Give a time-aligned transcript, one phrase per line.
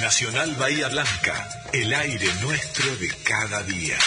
[0.00, 3.98] Nacional Bahía Blanca, el aire nuestro de cada día.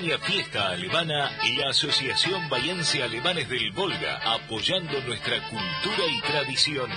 [0.00, 6.90] Fiesta Alemana y la Asociación Bayense Alemanes del Volga, apoyando nuestra cultura y tradición.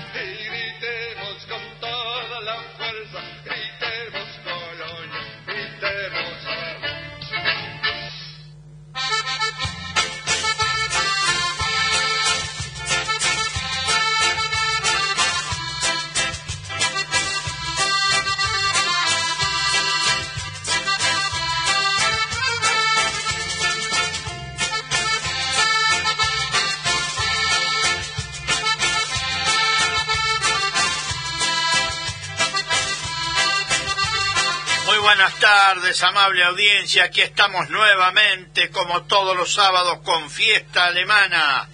[36.02, 37.04] Amable audiencia.
[37.04, 41.68] Aquí estamos nuevamente, como todos los sábados, con fiesta alemana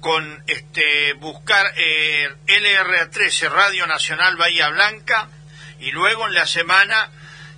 [0.00, 5.28] con este buscar eh, LRA13 Radio Nacional Bahía Blanca
[5.78, 7.10] y luego en la semana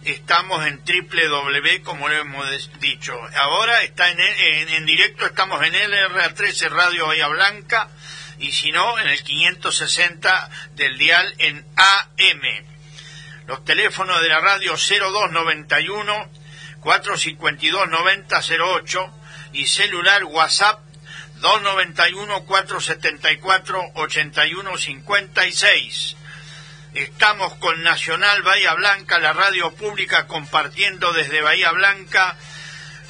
[0.04, 3.18] estamos en www, como lo hemos dicho.
[3.36, 7.88] Ahora está en, en, directo, estamos en LRA13 Radio Bahía Blanca
[8.38, 12.42] y si no, en el 560 del dial en AM.
[13.46, 16.30] Los teléfonos de la radio 0291
[16.80, 19.14] 452 9008
[19.52, 20.80] y celular WhatsApp
[21.40, 26.16] 291 474 8156
[26.94, 32.36] Estamos con Nacional Bahía Blanca, la radio pública, compartiendo desde Bahía Blanca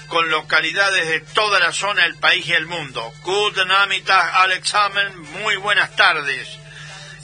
[0.07, 3.13] con localidades de toda la zona del país y el mundo.
[3.23, 3.59] Good
[4.09, 6.49] Alex Hammond, muy buenas tardes.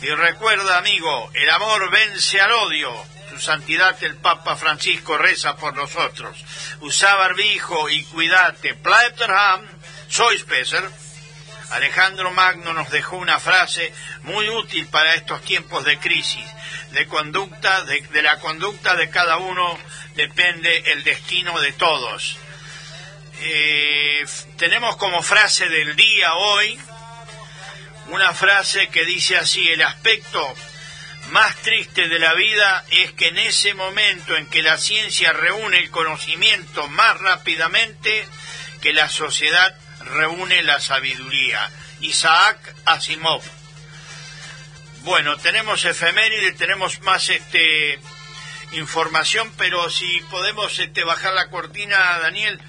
[0.03, 2.93] Y recuerda, amigo, el amor vence al odio.
[3.31, 6.45] Su santidad el Papa Francisco reza por nosotros.
[6.81, 8.75] Usa barbijo y cuídate.
[8.75, 9.65] Platerham,
[10.09, 10.91] sois Peser.
[11.71, 13.93] Alejandro Magno nos dejó una frase
[14.23, 16.45] muy útil para estos tiempos de crisis.
[16.93, 19.79] De conducta, de, la conducta de cada uno
[20.15, 22.39] depende el destino de todos.
[23.41, 24.25] Eh,
[24.57, 26.79] tenemos como frase del día hoy
[28.09, 30.55] una frase que dice así, el aspecto
[31.31, 35.79] más triste de la vida es que en ese momento en que la ciencia reúne
[35.79, 38.27] el conocimiento más rápidamente
[38.81, 39.77] que la sociedad
[40.09, 41.71] reúne la sabiduría.
[42.01, 43.43] Isaac Asimov.
[45.03, 47.99] Bueno, tenemos efemérides, tenemos más este
[48.73, 52.61] información, pero si podemos este, bajar la cortina, Daniel,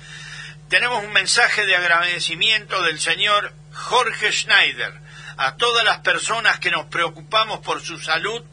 [0.70, 4.94] tenemos un mensaje de agradecimiento del señor Jorge Schneider
[5.38, 8.44] a todas las personas que nos preocupamos por su salud,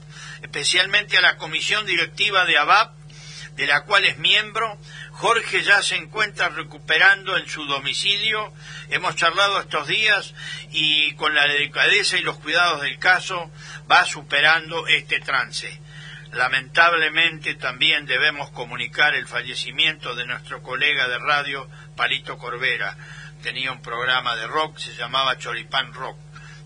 [0.42, 2.95] especialmente a la comisión directiva de ABAP,
[3.56, 4.78] de la cual es miembro,
[5.12, 8.52] Jorge ya se encuentra recuperando en su domicilio.
[8.90, 10.34] Hemos charlado estos días
[10.70, 13.50] y con la delicadeza y los cuidados del caso
[13.90, 15.80] va superando este trance.
[16.32, 22.94] Lamentablemente también debemos comunicar el fallecimiento de nuestro colega de radio, Palito Corbera.
[23.42, 26.18] Tenía un programa de rock, se llamaba Choripán Rock.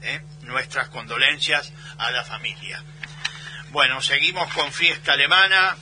[0.02, 0.22] ¿eh?
[0.42, 2.82] Nuestras condolencias a la familia.
[3.70, 5.76] Bueno, seguimos con fiesta alemana.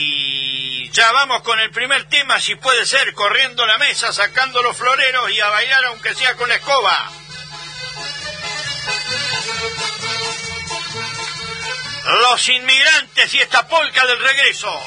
[0.00, 4.76] Y ya vamos con el primer tema, si puede ser, corriendo la mesa, sacando los
[4.76, 7.10] floreros y a bailar aunque sea con la escoba.
[12.04, 14.80] Los inmigrantes y esta polca del regreso.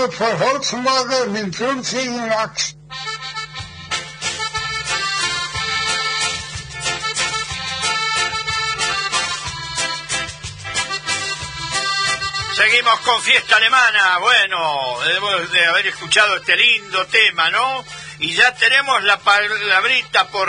[0.00, 2.74] Balkon voor Holzmager met 50 Axt.
[12.52, 14.18] Seguimos con fiesta alemana.
[14.18, 17.84] Bueno, debemos de haber escuchado este lindo tema, ¿no?
[18.18, 20.48] Y ya tenemos la palabrita por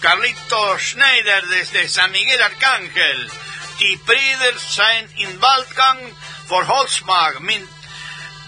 [0.00, 3.30] Carlito Schneider desde San Miguel Arcángel.
[3.78, 5.98] Die Prieder sein in Balkan
[6.48, 7.66] for Holzmag, min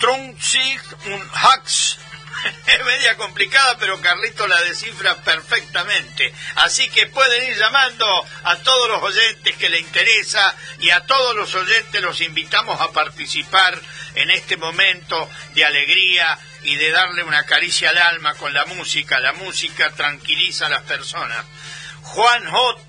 [0.03, 1.97] Trunzig und Hax.
[2.67, 6.35] Es media complicada, pero Carlito la descifra perfectamente.
[6.57, 11.37] Así que pueden ir llamando a todos los oyentes que le interesa y a todos
[11.37, 13.81] los oyentes los invitamos a participar
[14.17, 19.21] en este momento de alegría y de darle una caricia al alma con la música.
[19.21, 21.47] La música tranquiliza a las personas.
[22.03, 22.81] Juan Hot,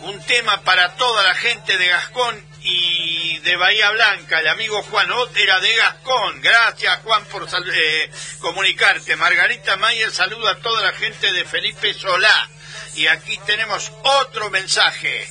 [0.00, 4.40] un tema para toda la gente de Gascón y de Bahía Blanca.
[4.40, 6.40] El amigo Juan Ot era de Gascón.
[6.40, 9.14] Gracias, Juan, por eh, comunicarte.
[9.16, 12.48] Margarita Mayer saluda a toda la gente de Felipe Solá.
[12.94, 15.30] Y aquí tenemos otro mensaje.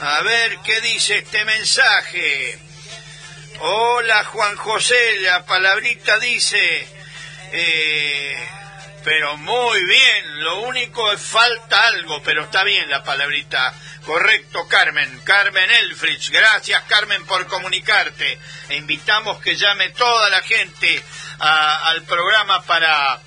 [0.00, 2.58] A ver qué dice este mensaje.
[3.60, 5.20] Hola, Juan José.
[5.20, 6.86] La palabrita dice.
[7.50, 8.48] Eh,
[9.08, 13.72] pero muy bien, lo único es falta algo, pero está bien la palabrita.
[14.04, 15.22] Correcto, Carmen.
[15.24, 16.30] Carmen Elfrich.
[16.30, 18.38] Gracias, Carmen, por comunicarte.
[18.68, 21.02] E invitamos que llame toda la gente
[21.38, 23.18] al programa para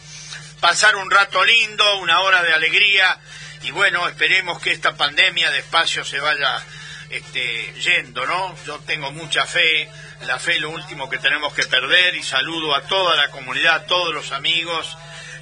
[0.60, 3.20] pasar un rato lindo, una hora de alegría.
[3.64, 6.64] Y bueno, esperemos que esta pandemia despacio se vaya
[7.10, 8.56] este, yendo, ¿no?
[8.68, 9.90] Yo tengo mucha fe.
[10.28, 12.14] La fe es lo último que tenemos que perder.
[12.14, 14.96] Y saludo a toda la comunidad, a todos los amigos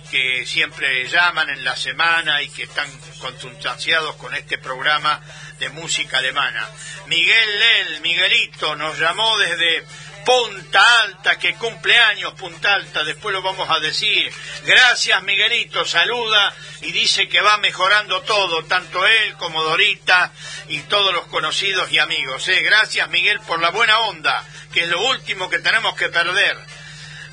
[0.10, 2.90] que siempre llaman en la semana y que están
[3.20, 5.22] consustanciados con este programa
[5.60, 6.68] de música alemana.
[7.08, 9.86] Miguel Lel, Miguelito, nos llamó desde
[10.26, 14.32] Punta Alta, que cumpleaños Punta Alta, después lo vamos a decir.
[14.64, 20.32] Gracias Miguelito, saluda y dice que va mejorando todo, tanto él como Dorita
[20.68, 22.48] y todos los conocidos y amigos.
[22.48, 22.62] ¿eh?
[22.62, 26.58] Gracias Miguel por la buena onda, que es lo último que tenemos que perder.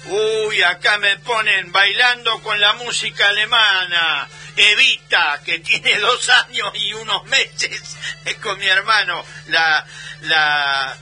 [0.09, 4.29] Uy, acá me ponen bailando con la música alemana.
[4.57, 9.85] Evita, que tiene dos años y unos meses, es con mi hermano, la,
[10.23, 10.97] la,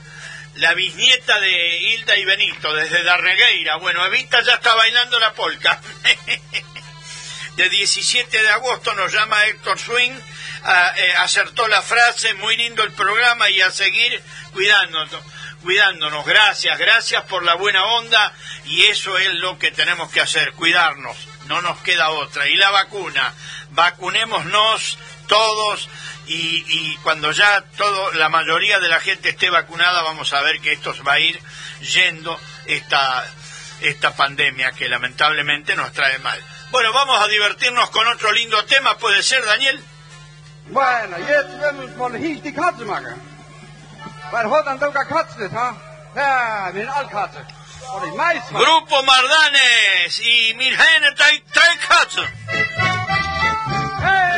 [0.55, 3.77] la bisnieta de Hilda y Benito, desde Darregueira.
[3.77, 5.79] Bueno, Evita ya está bailando la polca.
[7.55, 12.91] de 17 de agosto nos llama Héctor Swing, eh, acertó la frase, muy lindo el
[12.91, 14.21] programa y a seguir
[14.51, 15.23] cuidándonos
[15.65, 16.23] cuidándonos.
[16.25, 18.31] Gracias, gracias por la buena onda
[18.65, 21.17] y eso es lo que tenemos que hacer, cuidarnos.
[21.47, 22.47] No nos queda otra.
[22.47, 23.33] Y la vacuna,
[23.71, 25.89] vacunémonos todos
[26.27, 30.71] y, cuando ya todo, la mayoría de la gente esté vacunada, vamos a ver que
[30.71, 31.39] esto va a ir
[31.81, 33.25] yendo esta,
[33.81, 36.39] esta pandemia que lamentablemente nos trae mal.
[36.69, 39.83] Bueno, vamos a divertirnos con otro lindo tema, ¿puede ser, Daniel?
[40.69, 43.34] Bueno, jetzt werden Maar hoort
[44.31, 45.75] Bar hodan dauka katzlet, ha?
[46.15, 47.45] Ja, wir sind Altkatzen.
[47.95, 51.41] Oder ich meist, Grupo Mardanes, y Mirjane, drei
[51.87, 52.27] Katzen.
[54.01, 54.34] Hey!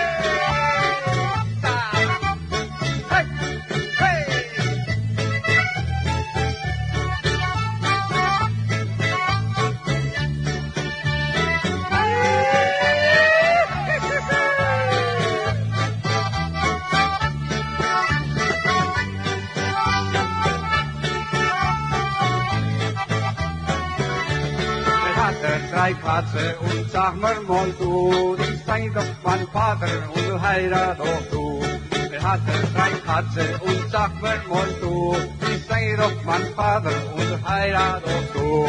[25.93, 31.61] Katze und sag mir mal du, die sei doch mein Vater und heirat doch du.
[32.09, 37.49] Wir hatten drei Katze und sag mir mal du, die sei doch mein Vater und
[37.49, 38.67] heirat doch du.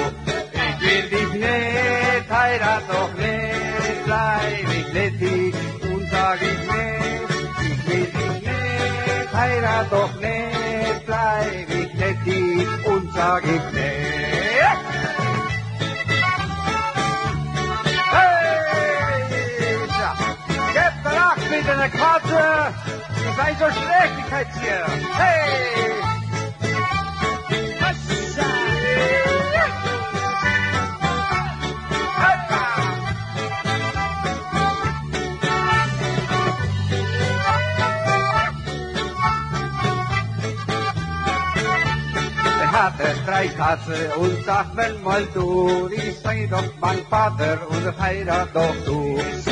[0.53, 5.55] Ich will dich nicht, heirat doch nicht, bleib ich lettig
[5.91, 7.29] und sag ich nicht.
[7.71, 14.48] Ich will dich nicht, heirat doch nicht, bleib ich lettig und sag ich nicht.
[21.69, 22.75] Mit einer Karte.
[23.25, 24.87] Ihr seid so schlecht, ich halt hier.
[25.17, 25.69] Hey!
[42.71, 48.49] hatte drei Katze und sag wenn mal du, ich sei doch mein Vater und heirat
[48.55, 49.08] doch du.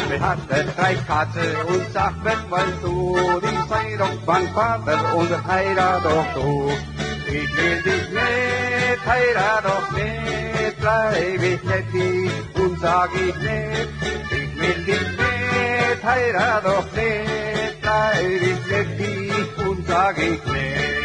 [0.09, 5.47] Wir hatten drei Katze und sag wenn mal du, ich sei doch mein Vater und
[5.47, 6.73] heirat doch du.
[7.29, 8.67] Ich will dich nicht
[9.07, 11.61] heirat doch nicht, bleib ich
[11.93, 13.89] dich und sag ich nicht,
[14.31, 20.96] ich will dich nicht, heirat doch nicht, bleib ich dich und sag ich nicht.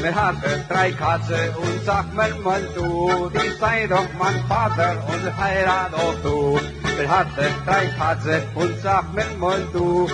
[0.00, 5.36] Wir hatten drei Katzen und sag mir mal du, die sei doch mein Vater und
[5.38, 6.60] heirat auch du.
[6.96, 10.08] Wir hatten drei Katzen und sag mir mal du,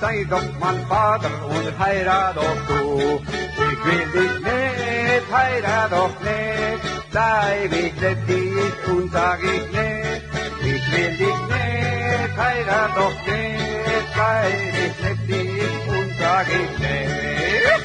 [0.00, 3.20] doch mein Vater und heirat auch du.
[3.68, 7.94] Ich will dich nicht, heirat doch nicht, bleib ich
[8.26, 10.22] dich und sag ich nicht.
[10.60, 17.75] Ich will dich nicht, heirat doch nicht, bleib ich nicht und sag ich nicht.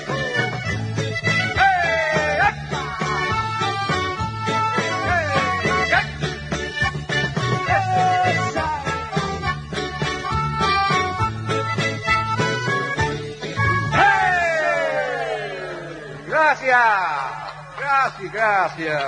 [18.30, 19.04] Gracias.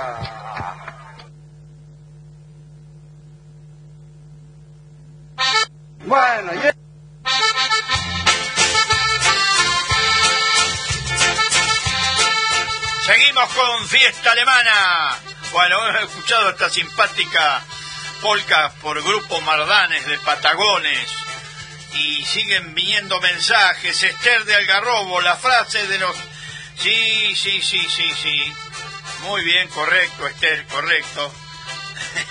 [6.06, 6.74] Bueno, ya...
[13.04, 15.18] Seguimos con fiesta alemana.
[15.52, 17.62] Bueno, hemos escuchado esta simpática
[18.20, 21.12] polca por Grupo Mardanes de Patagones.
[21.92, 24.02] Y siguen viniendo mensajes.
[24.02, 26.16] Esther de Algarrobo, la frase de los...
[26.76, 28.52] Sí, sí, sí, sí, sí.
[29.24, 31.32] Muy bien, correcto, Esther, correcto.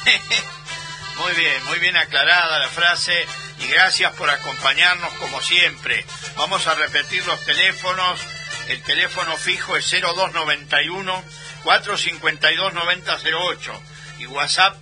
[1.18, 3.26] muy bien, muy bien aclarada la frase.
[3.60, 6.06] Y gracias por acompañarnos como siempre.
[6.36, 8.22] Vamos a repetir los teléfonos.
[8.68, 11.24] El teléfono fijo es 0291
[11.64, 13.82] 452 9008
[14.20, 14.78] y WhatsApp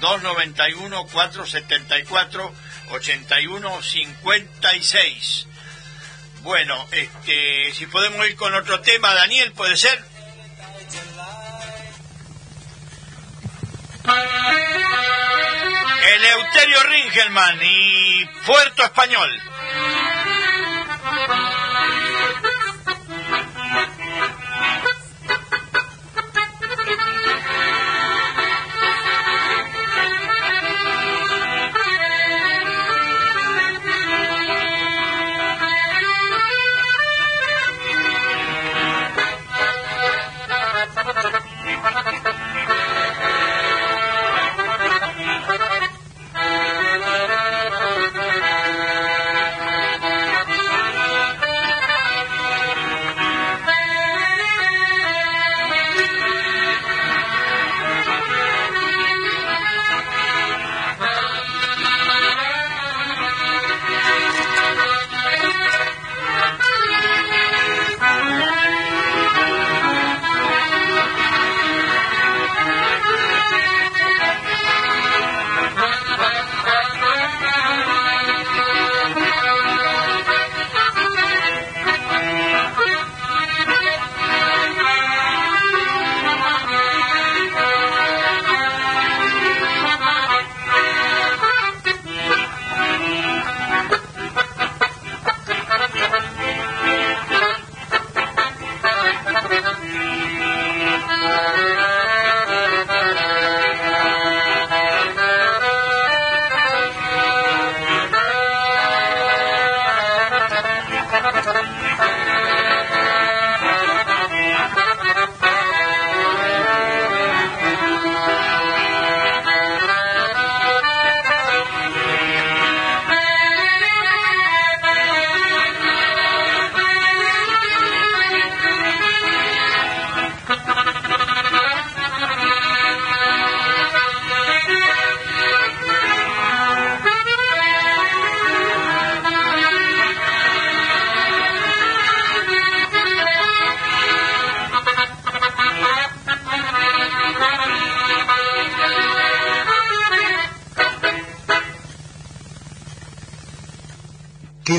[0.00, 2.54] 291 474
[2.90, 5.46] 8156.
[6.42, 10.15] Bueno, este, si podemos ir con otro tema, Daniel, ¿puede ser?
[16.14, 19.28] Eleuterio Ringelman y Puerto Español.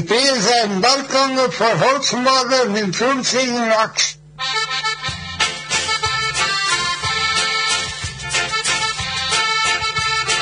[0.06, 4.18] Bier zijn welkom voor Volkswagen in 50 Max.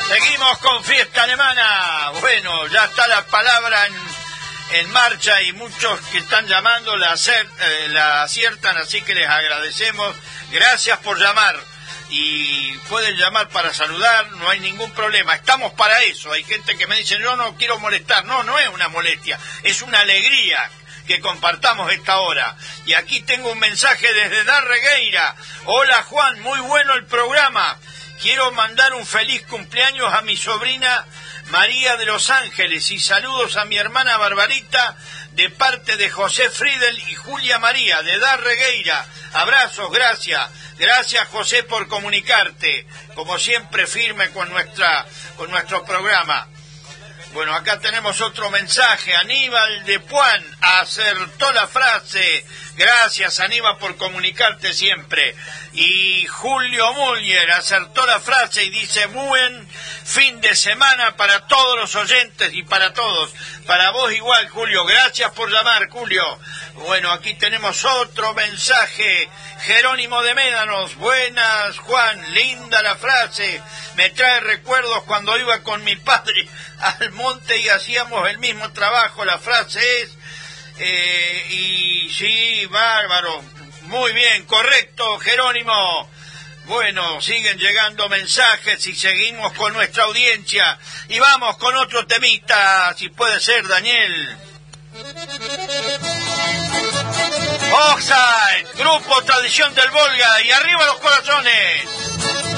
[0.08, 2.12] Seguimos con fiesta alemana.
[2.22, 3.94] Bueno, ya está la palabra en,
[4.80, 9.28] en marcha y muchos que están llamando la, acer- eh, la aciertan, así que les
[9.28, 10.16] agradecemos.
[10.52, 11.56] Gracias por llamar.
[12.10, 15.34] Y pueden llamar para saludar, no hay ningún problema.
[15.36, 16.32] Estamos para eso.
[16.32, 18.26] Hay gente que me dice, yo no quiero molestar.
[18.26, 20.70] No, no es una molestia, es una alegría
[21.08, 22.56] que compartamos esta hora.
[22.86, 25.36] Y aquí tengo un mensaje desde Darregueira.
[25.66, 27.78] Hola Juan, muy bueno el programa.
[28.22, 31.06] Quiero mandar un feliz cumpleaños a mi sobrina
[31.48, 34.98] María de los Ángeles y saludos a mi hermana Barbarita
[35.32, 39.06] de parte de José Friedel y Julia María de Darregueira.
[39.34, 40.50] Abrazos, gracias.
[40.78, 45.06] Gracias José por comunicarte, como siempre firme con nuestra
[45.38, 46.48] con nuestro programa.
[47.36, 49.14] Bueno, acá tenemos otro mensaje.
[49.14, 52.46] Aníbal de Puan acertó la frase.
[52.78, 55.36] Gracias, Aníbal, por comunicarte siempre.
[55.74, 59.68] Y Julio Muller acertó la frase y dice, buen
[60.06, 63.34] fin de semana para todos los oyentes y para todos.
[63.66, 64.86] Para vos igual, Julio.
[64.86, 66.40] Gracias por llamar, Julio.
[66.86, 69.30] Bueno, aquí tenemos otro mensaje.
[69.62, 70.96] Jerónimo de Médanos.
[70.96, 72.34] Buenas, Juan.
[72.34, 73.62] Linda la frase.
[73.96, 76.48] Me trae recuerdos cuando iba con mi padre
[76.80, 79.26] al monte y hacíamos el mismo trabajo.
[79.26, 80.12] La frase es,
[80.78, 83.44] eh, y sí, bárbaro.
[83.84, 86.10] Muy bien, correcto, Jerónimo.
[86.66, 90.78] Bueno, siguen llegando mensajes y seguimos con nuestra audiencia.
[91.10, 94.38] Y vamos con otro temita, si puede ser, Daniel.
[97.72, 102.55] Offside, Grupo Tradición del Volga y arriba los corazones.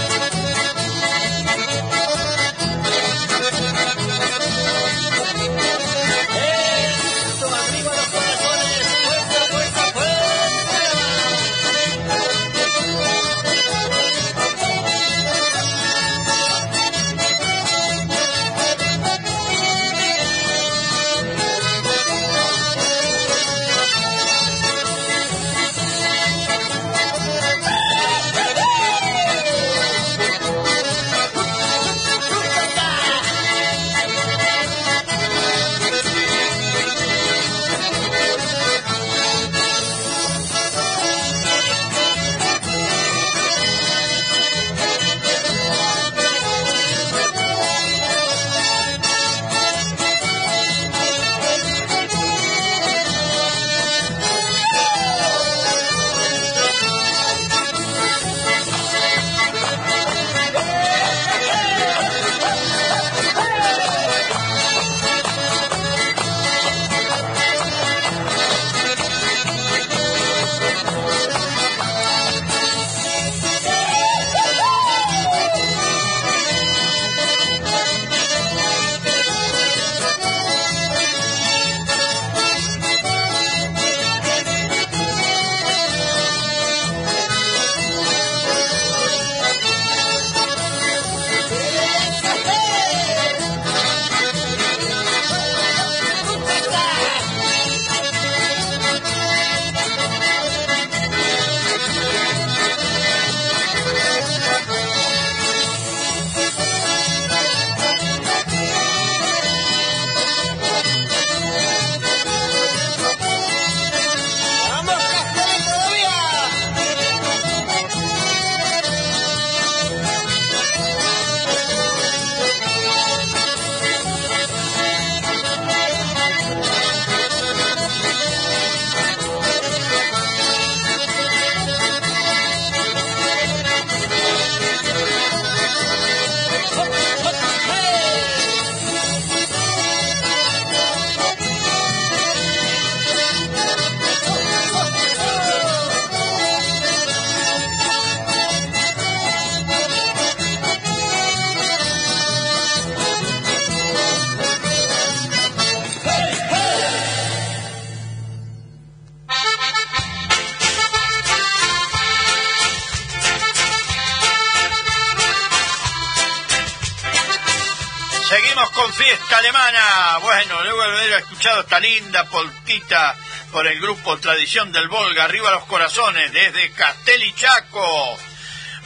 [171.80, 173.16] Linda polquita
[173.52, 178.18] por el grupo Tradición del Volga, arriba los corazones, desde Castel y Chaco.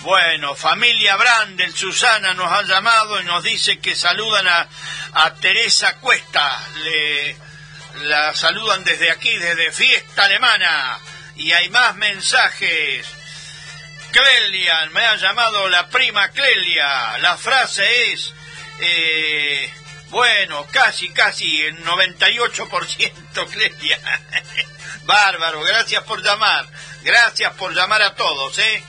[0.01, 4.67] Bueno, familia Brandel, Susana nos ha llamado y nos dice que saludan a,
[5.13, 6.59] a Teresa Cuesta.
[6.83, 7.37] Le,
[8.03, 10.97] la saludan desde aquí, desde Fiesta Alemana.
[11.35, 13.07] Y hay más mensajes.
[14.11, 17.17] Clelia, me ha llamado la prima Clelia.
[17.19, 18.33] La frase es,
[18.83, 19.71] Eh,
[20.11, 23.99] bueno, casi, casi, el 98%, Clelia.
[25.05, 26.67] Bárbaro, gracias por llamar.
[27.01, 28.83] Gracias por llamar a todos, ¿eh?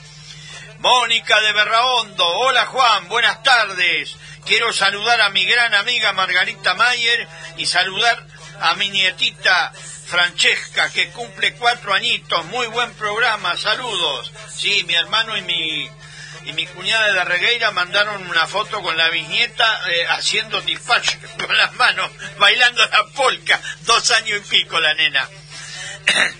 [0.79, 4.17] Mónica de Berraondo, hola Juan, buenas tardes.
[4.45, 8.27] Quiero saludar a mi gran amiga Margarita Mayer y saludar
[8.59, 9.71] a mi nietita
[10.05, 12.45] Francesca, que cumple cuatro añitos.
[12.47, 14.33] Muy buen programa, saludos.
[14.53, 15.89] Sí, mi hermano y mi
[16.45, 21.57] y mi cuñada de Regueira mandaron una foto con la bisnieta eh, haciendo dispatch con
[21.57, 25.27] las manos, bailando la polca, dos años y pico la nena.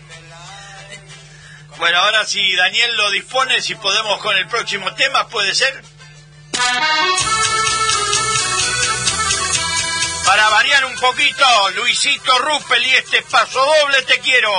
[1.77, 5.83] bueno, ahora si Daniel lo dispone, si podemos con el próximo tema, ¿puede ser?
[10.25, 14.51] Para variar un poquito, Luisito Ruppel y este paso doble te quiero.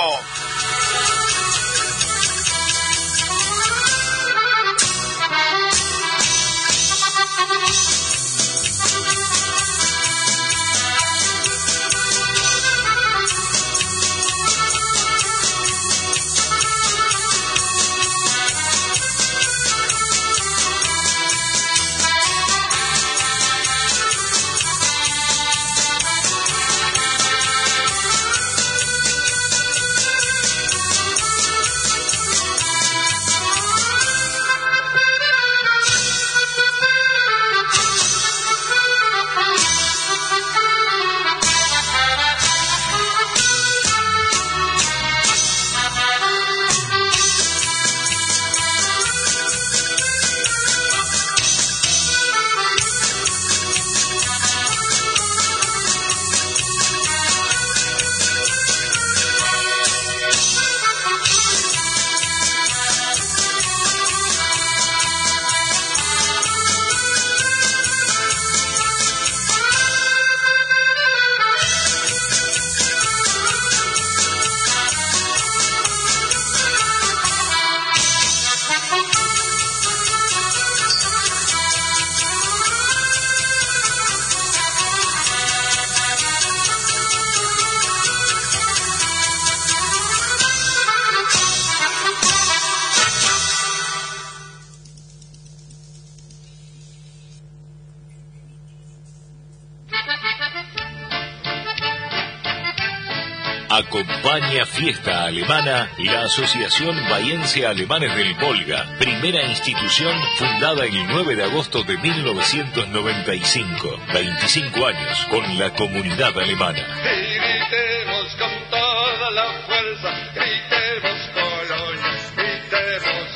[104.43, 111.83] Fiesta Alemana la Asociación Bahiense Alemanes del Volga, primera institución fundada el 9 de agosto
[111.83, 116.85] de 1995, 25 años con la comunidad alemana.
[117.01, 123.29] Gritemos con toda la fuerza, gritemos Colonia, gritemos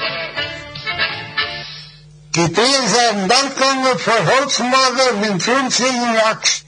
[2.33, 6.65] Gepriesen Balkon für Holzmaler mit 50 Axt.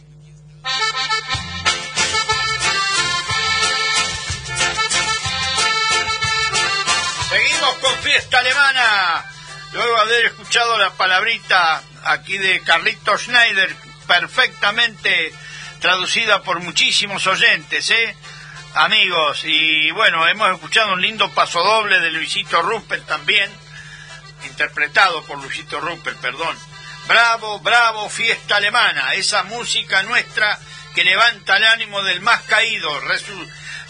[7.61, 9.23] Seguimos con fiesta alemana.
[9.73, 13.75] Luego de haber escuchado la palabrita aquí de Carlito Schneider,
[14.07, 15.31] perfectamente
[15.79, 18.15] traducida por muchísimos oyentes, ¿eh?
[18.73, 23.51] Amigos, y bueno, hemos escuchado un lindo pasodoble de Luisito Ruppel también,
[24.45, 26.57] interpretado por Luisito Ruppel, perdón.
[27.07, 30.57] Bravo, bravo, fiesta alemana, esa música nuestra
[30.95, 33.01] que levanta el ánimo del más caído,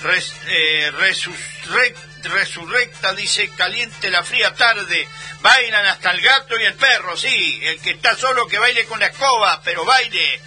[0.04, 5.08] eh, resurrec- resurrecta, dice, caliente la fría tarde,
[5.42, 9.00] bailan hasta el gato y el perro, sí, el que está solo que baile con
[9.00, 10.42] la escoba, pero baile,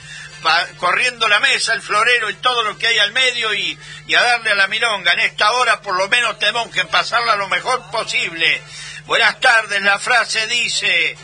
[0.77, 4.23] corriendo la mesa, el florero y todo lo que hay al medio y, y a
[4.23, 5.13] darle a la milonga.
[5.13, 8.63] En esta hora por lo menos tenemos que pasarla lo mejor posible.
[9.07, 11.17] Buenas tardes, la frase dice...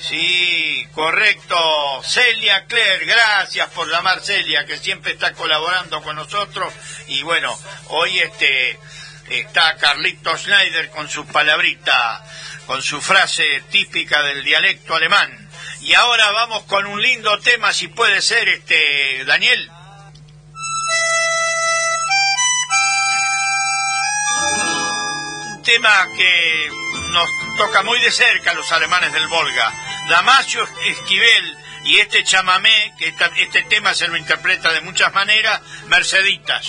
[0.00, 2.02] Sí, correcto.
[2.04, 6.72] Celia Claire, gracias por llamar Celia, que siempre está colaborando con nosotros.
[7.08, 7.58] Y bueno,
[7.88, 8.78] hoy este
[9.28, 12.24] está Carlito Schneider con su palabrita,
[12.66, 15.50] con su frase típica del dialecto alemán.
[15.80, 19.70] Y ahora vamos con un lindo tema, si puede ser, este Daniel.
[25.56, 26.70] Un tema que
[27.12, 29.72] nos toca muy de cerca los alemanes del Volga.
[30.08, 36.66] Damasio Esquivel y este chamamé, que este tema se lo interpreta de muchas maneras, Merceditas.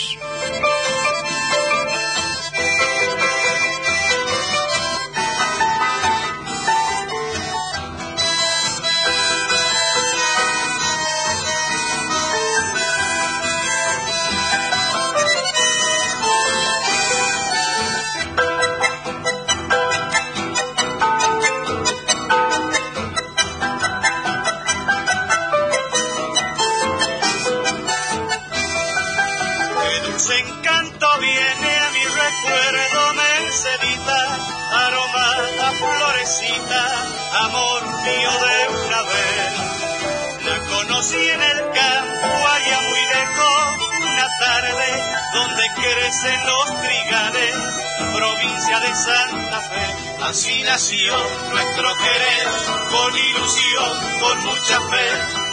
[50.29, 51.17] Nació
[51.49, 52.47] nuestro querer,
[52.91, 55.07] con ilusión, con mucha fe,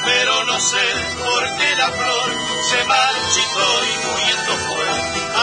[0.05, 0.87] pero no sé
[1.25, 2.31] por qué la flor
[2.69, 4.87] se marchitó y muriendo fue,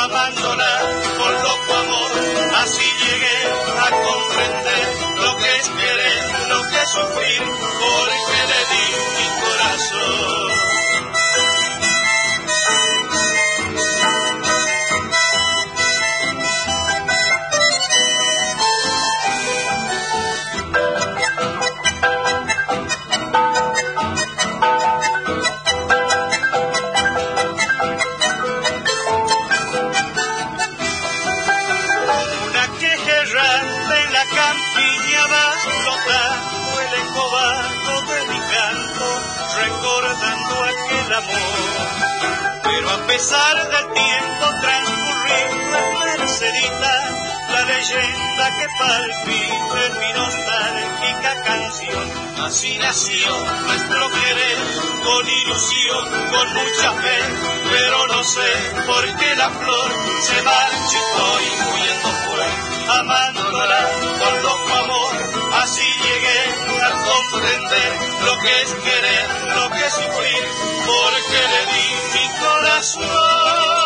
[0.03, 0.79] amándola
[1.17, 2.11] con loco amor.
[2.57, 3.39] Así llegué
[3.81, 8.85] a comprender lo que es querer, lo que es sufrir, porque le di
[9.17, 10.72] mi corazón.
[41.21, 46.93] Pero a pesar del tiempo transcurrido Mercedita,
[47.52, 52.12] la leyenda que palpita en mi nostálgica canción,
[52.45, 54.58] así nació nuestro querer,
[55.04, 57.19] con ilusión, con mucha fe,
[57.69, 58.52] pero no sé
[58.88, 59.91] por qué la flor
[60.23, 66.72] se marchitó y muriendo fue, amándola con loco amor, así llegué
[67.11, 67.91] comprender
[68.25, 70.43] lo que es querer, lo que es sufrir,
[70.85, 73.83] porque le di mi corazón.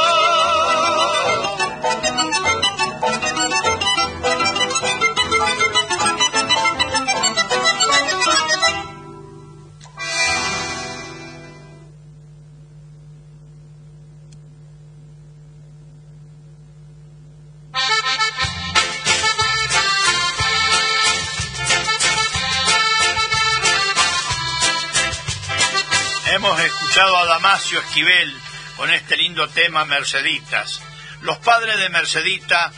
[26.70, 28.34] A Damasio Esquivel
[28.76, 30.82] con este lindo tema Merceditas.
[31.22, 32.74] Los padres de Mercedita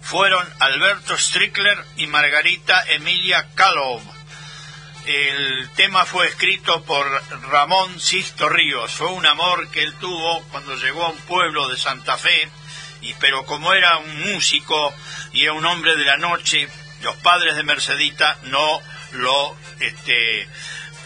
[0.00, 4.00] fueron Alberto Strickler y Margarita Emilia Kalov.
[5.04, 7.06] El tema fue escrito por
[7.50, 8.92] Ramón Sisto Ríos.
[8.92, 12.48] Fue un amor que él tuvo cuando llegó a un pueblo de Santa Fe,
[13.02, 14.94] y, pero como era un músico
[15.32, 16.68] y era un hombre de la noche,
[17.02, 18.80] los padres de Mercedita no
[19.12, 20.48] lo este,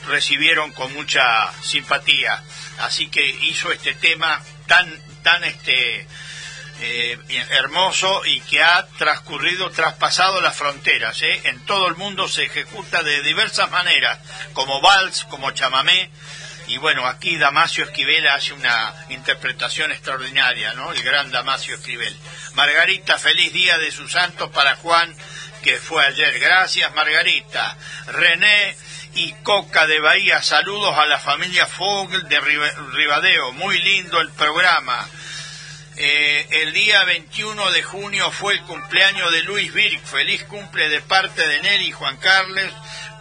[0.06, 2.42] recibieron con mucha simpatía.
[2.78, 4.90] Así que hizo este tema tan,
[5.22, 6.06] tan este,
[6.82, 7.18] eh,
[7.50, 11.20] hermoso y que ha transcurrido, traspasado las fronteras.
[11.22, 11.42] ¿eh?
[11.44, 14.18] En todo el mundo se ejecuta de diversas maneras,
[14.54, 16.10] como vals, como chamamé.
[16.68, 20.92] Y bueno, aquí Damasio Esquivel hace una interpretación extraordinaria, ¿no?
[20.92, 22.16] El gran Damasio Esquivel.
[22.54, 25.14] Margarita, feliz día de su santo para Juan,
[25.62, 26.38] que fue ayer.
[26.38, 27.76] Gracias, Margarita.
[28.06, 28.76] René,
[29.14, 30.42] y Coca de Bahía.
[30.42, 33.52] Saludos a la familia Fogel de Ribadeo.
[33.52, 35.08] Muy lindo el programa.
[35.96, 40.04] Eh, el día 21 de junio fue el cumpleaños de Luis Birk.
[40.04, 42.72] Feliz cumple de parte de Nelly Juan Carlos,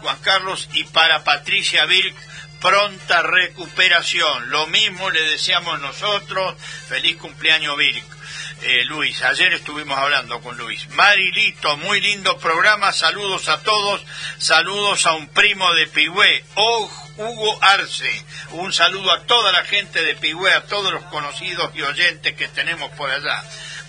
[0.02, 2.16] Juan Carlos y para Patricia Birk
[2.62, 4.50] pronta recuperación.
[4.50, 6.56] Lo mismo le deseamos nosotros.
[6.88, 8.19] Feliz cumpleaños Birk.
[8.62, 9.22] Eh, Luis.
[9.22, 10.90] Ayer estuvimos hablando con Luis.
[10.90, 12.92] Marilito, muy lindo programa.
[12.92, 14.02] Saludos a todos.
[14.38, 16.44] Saludos a un primo de Pigüé,
[17.16, 18.26] Hugo Arce.
[18.52, 22.50] Un saludo a toda la gente de Pigüé, a todos los conocidos y oyentes que
[22.50, 23.42] tenemos por allá.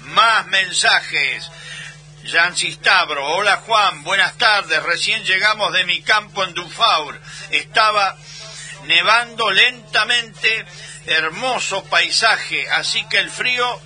[0.03, 1.51] Más mensajes.
[2.55, 4.81] Cistabro, hola Juan, buenas tardes.
[4.85, 7.21] Recién llegamos de mi campo en Dufaur.
[7.51, 8.17] Estaba
[8.87, 10.65] nevando lentamente,
[11.07, 13.81] hermoso paisaje, así que el frío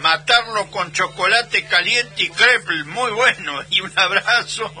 [0.00, 3.60] matarlo con chocolate caliente y crepe, muy bueno.
[3.70, 4.72] Y un abrazo,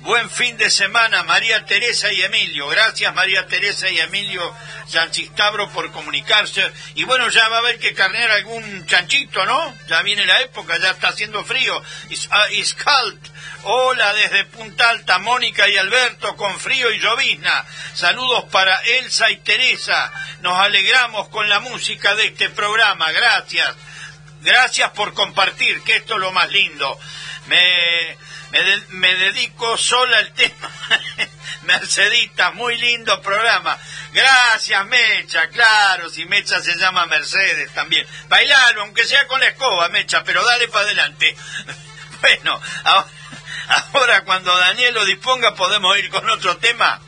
[0.00, 2.68] buen fin de semana, María Teresa y Emilio.
[2.68, 4.54] Gracias María Teresa y Emilio
[4.86, 6.72] Sanchistabro por comunicarse.
[6.94, 9.74] Y bueno, ya va a haber que carnear algún chanchito, ¿no?
[9.88, 11.82] Ya viene la época, ya está haciendo frío.
[12.52, 13.20] Iscalt,
[13.64, 17.66] hola desde Punta Alta, Mónica y Alberto con frío y llovizna.
[17.94, 20.10] Saludos para Elsa y Teresa.
[20.40, 23.12] Nos alegramos con la música de este programa.
[23.12, 23.74] Gracias.
[24.40, 26.98] Gracias por compartir, que esto es lo más lindo.
[27.46, 28.16] Me,
[28.90, 30.70] me, dedico sola al tema.
[31.62, 33.76] Mercedita, muy lindo programa.
[34.12, 38.06] Gracias, Mecha, claro, si Mecha se llama Mercedes también.
[38.28, 41.36] Bailalo, aunque sea con la escoba, Mecha, pero dale para adelante.
[42.20, 42.60] Bueno,
[43.92, 47.00] ahora cuando Daniel lo disponga podemos ir con otro tema.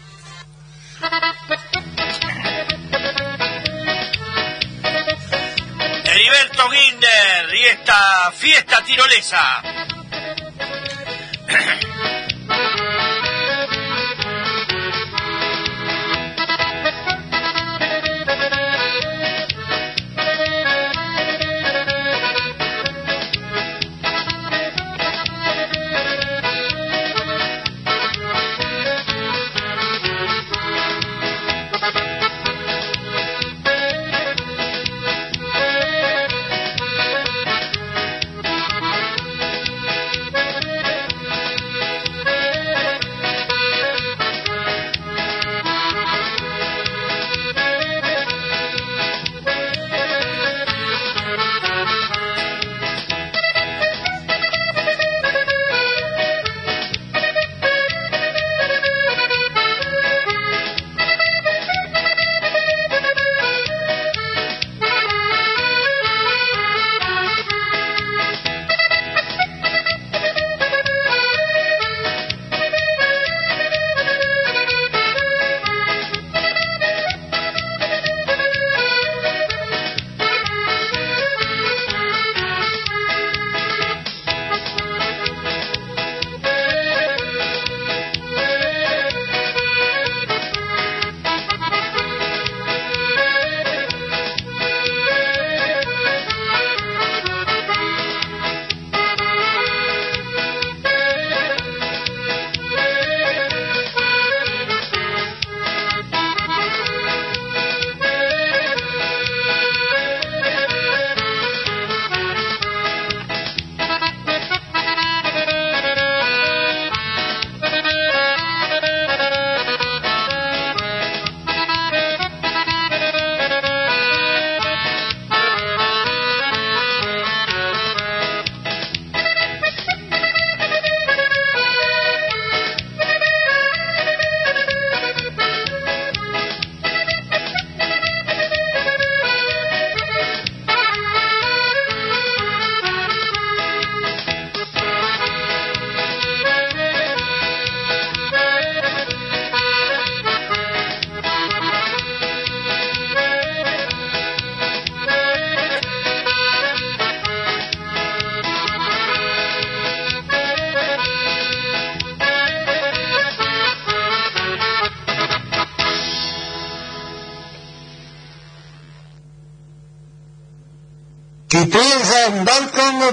[6.21, 9.63] Heriberto Ginder y esta fiesta tirolesa.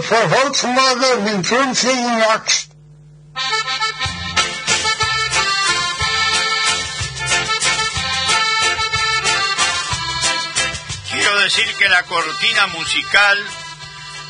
[0.09, 2.69] Holzmodel mit 50 Wachs.
[11.11, 13.37] Quiero decir que la cortina musical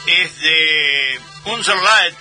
[0.07, 2.17] es de Unserlight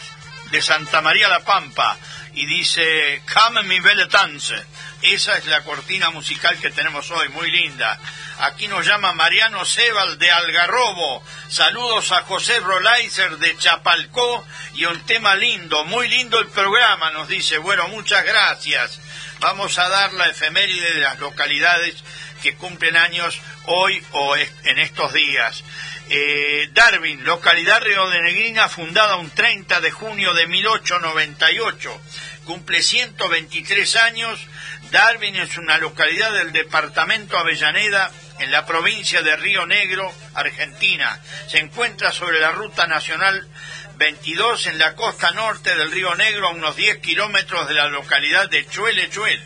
[0.51, 1.97] de Santa María la Pampa
[2.35, 4.67] y dice Come mi belle tanze.
[5.03, 8.01] Esa es la cortina musical que tenemos hoy, muy linda.
[8.39, 11.23] Aquí nos llama Mariano Sebal de Algarrobo.
[11.49, 17.29] Saludos a José Rolaiser de Chapalcó y un tema lindo, muy lindo el programa, nos
[17.29, 17.59] dice.
[17.59, 18.99] Bueno, muchas gracias.
[19.39, 22.03] Vamos a dar la efeméride de las localidades
[22.43, 25.63] que cumplen años hoy o en estos días.
[26.09, 32.01] Eh, Darwin, localidad riodenegrina fundada un 30 de junio de 1898,
[32.45, 34.47] cumple 123 años.
[34.91, 41.20] Darwin es una localidad del departamento Avellaneda en la provincia de Río Negro, Argentina.
[41.49, 43.49] Se encuentra sobre la ruta nacional
[43.97, 48.49] 22 en la costa norte del Río Negro, a unos 10 kilómetros de la localidad
[48.49, 49.43] de Chuele Chuel.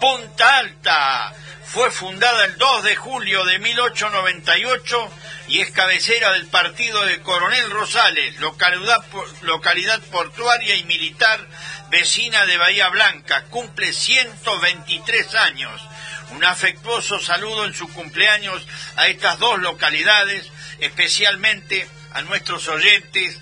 [0.00, 1.34] Punta Alta
[1.72, 5.10] fue fundada el 2 de julio de 1898
[5.48, 9.04] y es cabecera del partido de Coronel Rosales, localidad,
[9.42, 11.46] localidad portuaria y militar
[11.90, 13.44] vecina de Bahía Blanca.
[13.50, 15.82] Cumple 123 años.
[16.30, 18.66] Un afectuoso saludo en su cumpleaños
[18.96, 20.50] a estas dos localidades,
[20.80, 23.38] especialmente a nuestros oyentes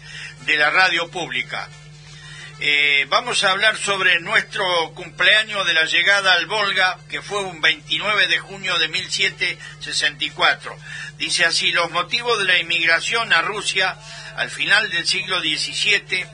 [0.47, 1.69] de la radio pública.
[2.59, 7.61] Eh, vamos a hablar sobre nuestro cumpleaños de la llegada al Volga, que fue un
[7.61, 10.75] 29 de junio de 1764.
[11.19, 13.99] Dice así, los motivos de la inmigración a Rusia
[14.37, 16.25] al final del siglo XVII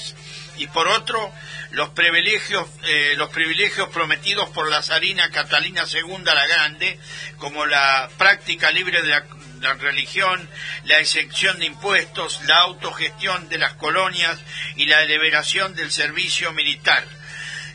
[0.57, 1.33] y por otro,
[1.71, 6.99] los privilegios, eh, los privilegios prometidos por la zarina Catalina II la Grande,
[7.37, 10.49] como la práctica libre de la, religión,
[10.85, 14.37] la exención de impuestos, la autogestión de las colonias
[14.75, 17.05] y la liberación del servicio militar.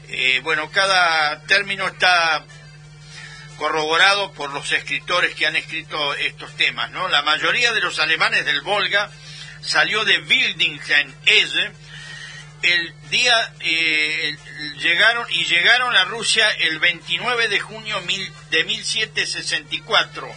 [0.09, 2.45] Eh, bueno, cada término está
[3.57, 7.09] corroborado por los escritores que han escrito estos temas, ¿no?
[7.09, 9.11] La mayoría de los alemanes del Volga
[9.63, 11.15] salió de Wildingen,
[12.63, 14.37] el día eh,
[14.79, 18.01] llegaron y llegaron a Rusia el 29 de junio
[18.51, 20.35] de 1764.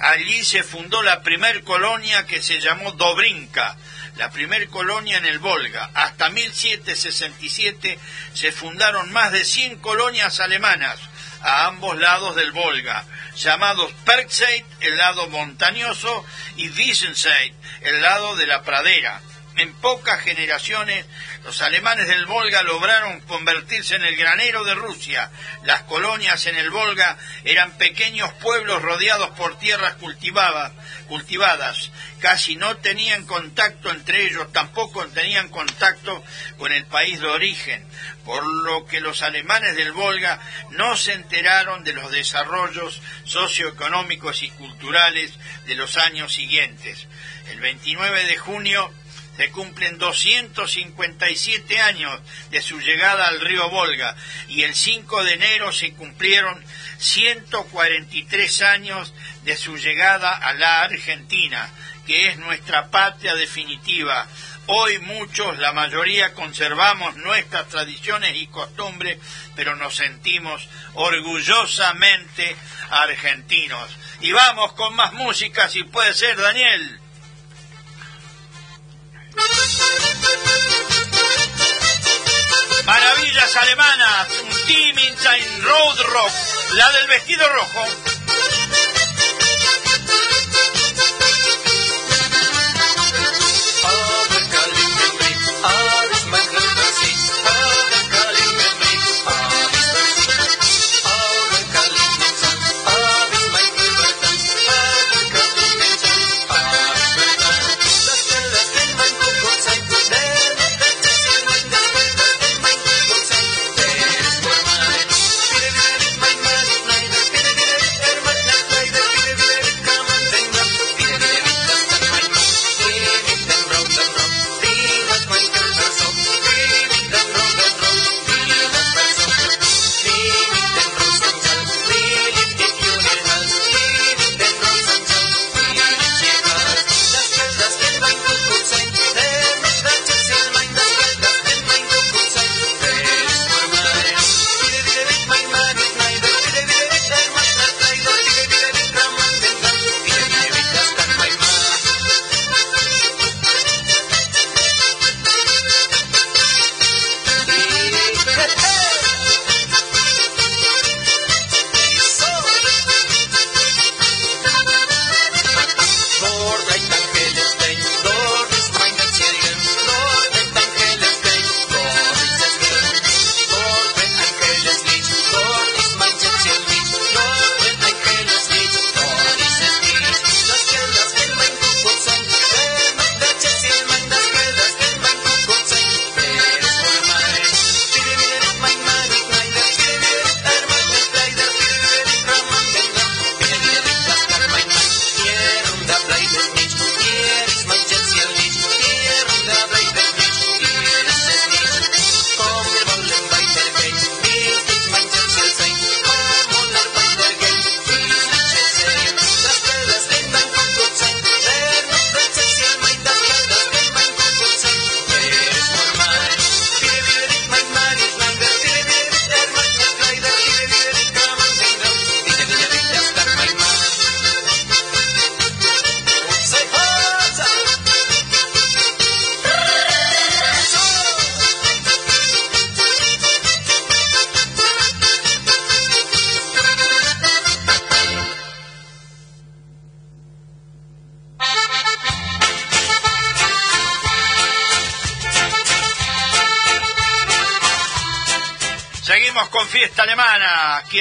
[0.00, 3.76] Allí se fundó la primer colonia que se llamó Dobrinka,
[4.16, 5.90] la primer colonia en el Volga.
[5.92, 7.98] Hasta 1767
[8.32, 10.98] se fundaron más de 100 colonias alemanas
[11.42, 13.04] a ambos lados del Volga,
[13.36, 16.24] llamados Perkseit, el lado montañoso,
[16.56, 19.20] y Wissenseit, el lado de la pradera.
[19.60, 21.04] En pocas generaciones
[21.44, 25.30] los alemanes del Volga lograron convertirse en el granero de Rusia.
[25.64, 30.72] Las colonias en el Volga eran pequeños pueblos rodeados por tierras cultivadas,
[31.08, 31.90] cultivadas.
[32.20, 36.24] Casi no tenían contacto entre ellos, tampoco tenían contacto
[36.56, 37.86] con el país de origen,
[38.24, 40.40] por lo que los alemanes del Volga
[40.70, 45.34] no se enteraron de los desarrollos socioeconómicos y culturales
[45.66, 47.06] de los años siguientes.
[47.50, 48.90] El 29 de junio
[49.40, 52.20] se cumplen 257 años
[52.50, 54.14] de su llegada al río Volga
[54.48, 56.62] y el 5 de enero se cumplieron
[56.98, 59.14] 143 años
[59.44, 61.70] de su llegada a la Argentina,
[62.06, 64.28] que es nuestra patria definitiva.
[64.66, 69.18] Hoy muchos, la mayoría, conservamos nuestras tradiciones y costumbres,
[69.56, 72.56] pero nos sentimos orgullosamente
[72.90, 73.88] argentinos.
[74.20, 76.99] Y vamos con más música, si puede ser, Daniel.
[83.30, 86.32] cuadrillas alemanas, un Team Inside Road Rock,
[86.74, 87.86] la del vestido rojo.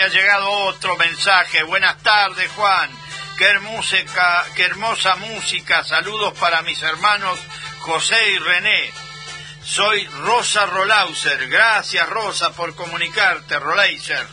[0.10, 1.64] Llegado otro mensaje.
[1.64, 2.90] Buenas tardes, Juan.
[3.38, 3.98] Qué hermosa,
[4.56, 5.84] qué hermosa música.
[5.84, 7.40] Saludos para mis hermanos
[7.80, 8.92] José y René.
[9.64, 11.48] Soy Rosa Rolauser.
[11.48, 14.26] Gracias, Rosa, por comunicarte, Rolauser.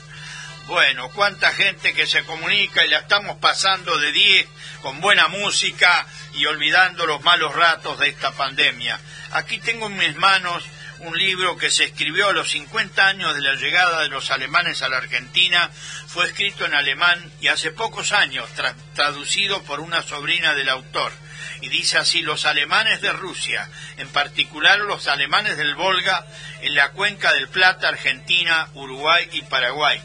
[0.66, 4.49] Bueno, cuánta gente que se comunica y la estamos pasando de 10
[4.83, 8.99] con buena música y olvidando los malos ratos de esta pandemia.
[9.33, 10.64] Aquí tengo en mis manos
[11.01, 14.82] un libro que se escribió a los 50 años de la llegada de los alemanes
[14.82, 15.70] a la Argentina,
[16.07, 18.49] fue escrito en alemán y hace pocos años
[18.94, 21.12] traducido por una sobrina del autor.
[21.61, 26.26] Y dice así, los alemanes de Rusia, en particular los alemanes del Volga,
[26.61, 30.01] en la cuenca del Plata, Argentina, Uruguay y Paraguay.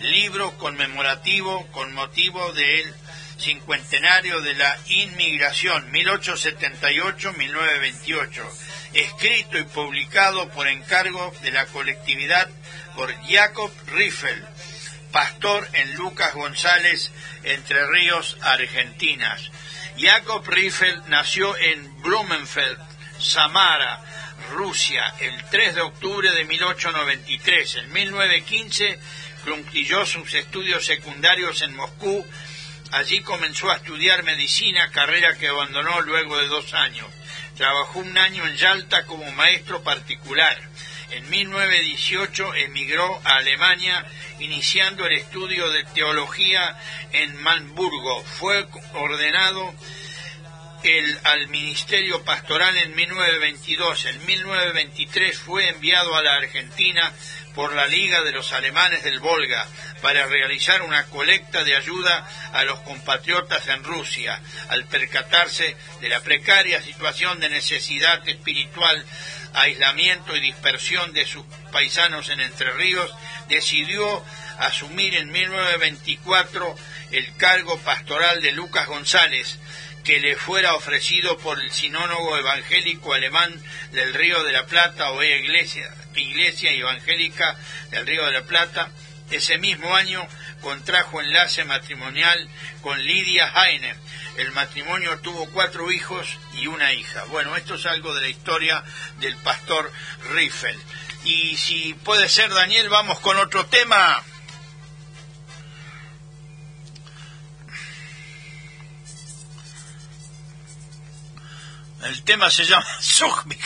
[0.00, 2.94] Libro conmemorativo con motivo del
[3.38, 12.48] cincuentenario de la inmigración 1878-1928 escrito y publicado por encargo de la colectividad
[12.94, 14.42] por Jacob Riffel,
[15.12, 17.12] pastor en Lucas González,
[17.44, 19.50] Entre Ríos, Argentinas.
[19.98, 22.78] Jacob Riffel nació en Blumenfeld,
[23.18, 24.00] Samara,
[24.52, 27.74] Rusia, el 3 de octubre de 1893.
[27.76, 28.98] En 1915
[29.44, 32.26] concluyó sus estudios secundarios en Moscú.
[32.92, 37.08] Allí comenzó a estudiar medicina, carrera que abandonó luego de dos años.
[37.56, 40.56] Trabajó un año en Yalta como maestro particular.
[41.10, 44.04] En 1918 emigró a Alemania
[44.40, 46.76] iniciando el estudio de teología
[47.12, 48.22] en Manburgo.
[48.24, 49.74] Fue ordenado
[50.82, 54.04] el, al ministerio pastoral en 1922.
[54.06, 57.12] En 1923 fue enviado a la Argentina
[57.56, 59.66] por la Liga de los Alemanes del Volga
[60.02, 64.38] para realizar una colecta de ayuda a los compatriotas en Rusia.
[64.68, 69.02] Al percatarse de la precaria situación de necesidad espiritual,
[69.54, 73.10] aislamiento y dispersión de sus paisanos en Entre Ríos,
[73.48, 74.22] decidió
[74.58, 76.76] asumir en 1924
[77.12, 79.58] el cargo pastoral de Lucas González,
[80.04, 83.50] que le fuera ofrecido por el sinólogo evangélico alemán
[83.92, 85.90] del Río de la Plata o Iglesia
[86.20, 87.56] Iglesia Evangélica
[87.90, 88.90] del Río de la Plata,
[89.30, 90.26] ese mismo año
[90.60, 92.48] contrajo enlace matrimonial
[92.82, 93.94] con Lidia Heine.
[94.36, 97.24] El matrimonio tuvo cuatro hijos y una hija.
[97.24, 98.84] Bueno, esto es algo de la historia
[99.18, 99.90] del pastor
[100.32, 100.78] Riffel.
[101.24, 104.22] Y si puede ser, Daniel, vamos con otro tema.
[112.04, 112.86] El tema se llama
[113.46, 113.56] Muy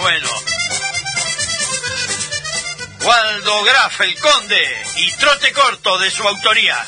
[0.00, 0.28] bueno.
[3.04, 6.86] Waldo Graf, el conde, y trote corto de su autoría.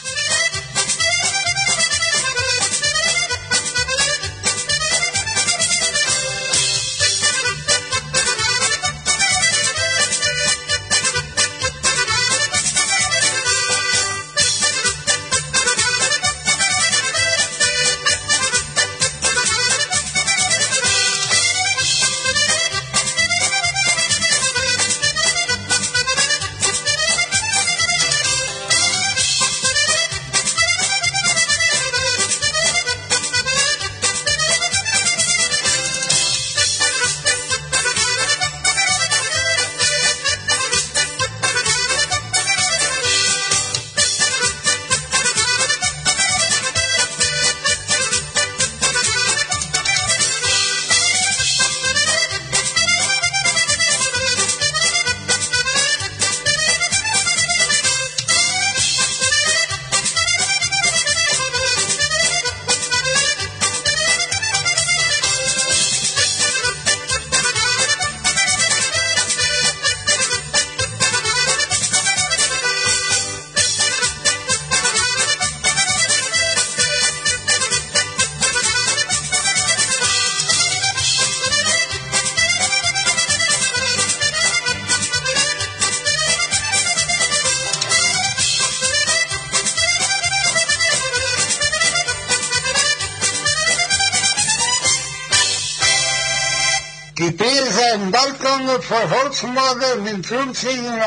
[98.89, 101.01] Volkswagen en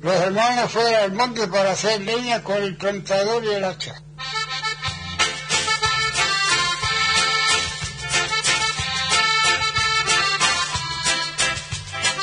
[0.00, 3.94] Los hermanos fueron al monte para hacer leña con el plantador y el hacha.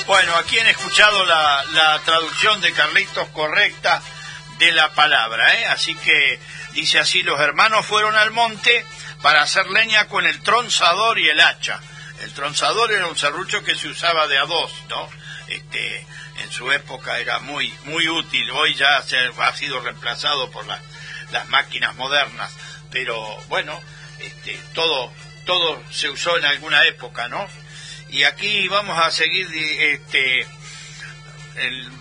[0.08, 4.02] Bueno, aquí han escuchado la, la traducción de Carlitos correcta
[4.58, 5.66] de la palabra, ¿eh?
[5.68, 6.40] Así que
[6.74, 8.86] dice así, los hermanos fueron al monte
[9.22, 11.80] para hacer leña con el tronzador y el hacha.
[12.34, 15.08] El tronzador era un serrucho que se usaba de a dos, ¿no?
[15.50, 16.04] Este,
[16.42, 20.82] en su época era muy muy útil, hoy ya se, ha sido reemplazado por la-
[21.32, 22.52] las máquinas modernas,
[22.90, 23.80] pero bueno,
[24.18, 25.14] este, todo
[25.46, 27.48] todo se usó en alguna época, ¿no?
[28.10, 30.48] Y aquí vamos a seguir este
[31.58, 31.92] el-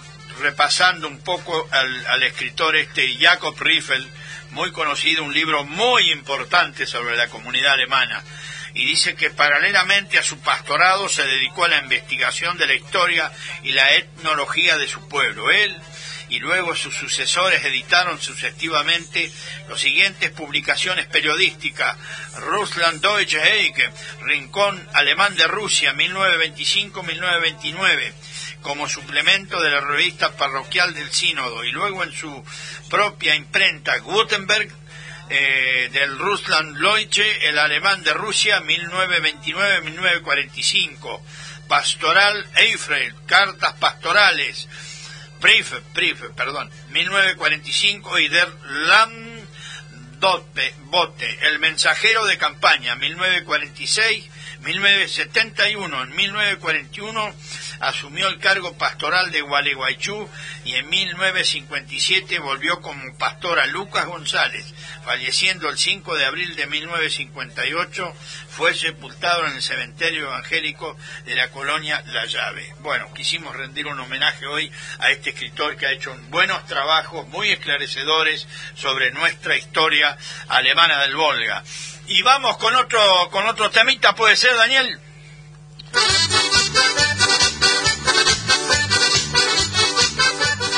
[0.40, 4.08] repasando un poco al, al escritor este Jacob Riffel,
[4.52, 8.24] muy conocido, un libro muy importante sobre la comunidad alemana.
[8.74, 13.30] Y dice que paralelamente a su pastorado se dedicó a la investigación de la historia
[13.62, 15.50] y la etnología de su pueblo.
[15.50, 15.76] Él
[16.32, 19.30] y luego sus sucesores editaron sucesivamente
[19.68, 21.94] las siguientes publicaciones periodísticas.
[22.36, 23.90] Russland Deutsche Heike,
[24.22, 28.14] Rincón Alemán de Rusia, 1925-1929
[28.62, 32.44] como suplemento de la revista parroquial del sínodo y luego en su
[32.88, 34.70] propia imprenta Gutenberg
[35.28, 41.20] eh, del Russland Deutsche, el alemán de Rusia, 1929-1945,
[41.68, 44.66] Pastoral Eifrel, Cartas Pastorales,
[45.40, 49.32] Briefe, Briefe, perdón, 1945 y Der Land
[50.22, 54.24] Bote, El Mensajero de Campaña, 1946,
[54.62, 57.34] 1971, en 1941
[57.80, 60.28] asumió el cargo pastoral de Gualeguaychú
[60.64, 64.72] y en 1957 volvió como pastor a Lucas González,
[65.04, 68.14] falleciendo el 5 de abril de 1958,
[68.56, 72.74] fue sepultado en el cementerio evangélico de la colonia La Llave.
[72.80, 77.50] Bueno, quisimos rendir un homenaje hoy a este escritor que ha hecho buenos trabajos muy
[77.50, 80.16] esclarecedores sobre nuestra historia
[80.48, 81.64] alemana del Volga.
[82.08, 85.00] Y vamos con otro con otro temita, puede ser, Daniel.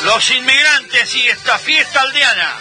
[0.04, 2.56] Los inmigrantes y esta fiesta aldeana.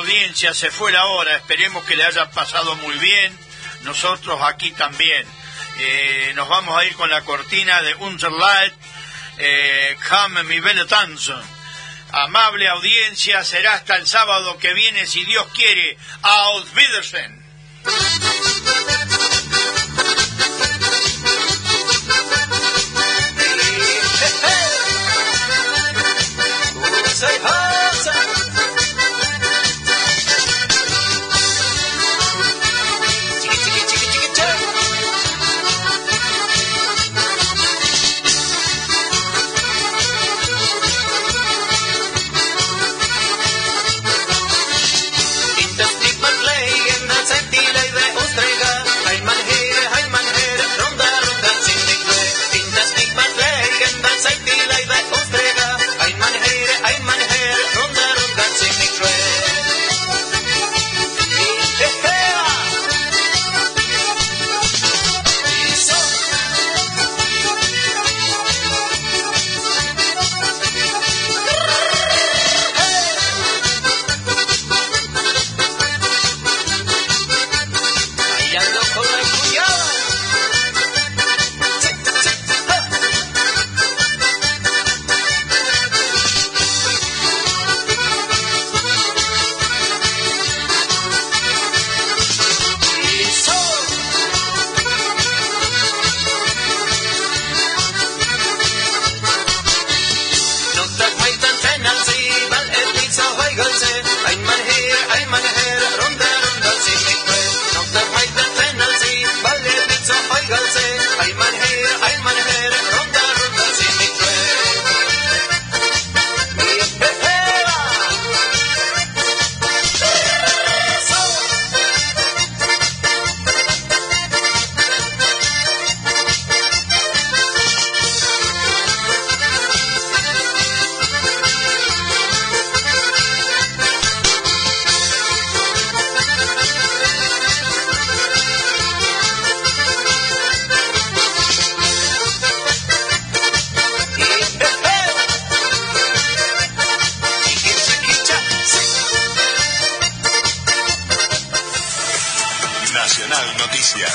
[0.00, 3.38] Audiencia, se fue la hora, esperemos que le haya pasado muy bien,
[3.82, 5.26] nosotros aquí también.
[5.78, 8.74] Eh, nos vamos a ir con la cortina de Unterlight,
[9.38, 11.42] eh, Come mi belle Tanson.
[12.12, 15.96] Amable audiencia, será hasta el sábado que viene, si Dios quiere.
[16.22, 16.66] Auf.